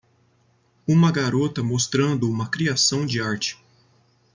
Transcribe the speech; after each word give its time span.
Uma 0.87 1.11
garota 1.11 1.61
mostrando 1.61 2.27
uma 2.27 2.49
criação 2.49 3.05
de 3.05 3.21
arte. 3.21 3.61